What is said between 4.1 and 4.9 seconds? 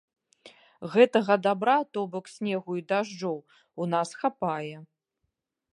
хапае.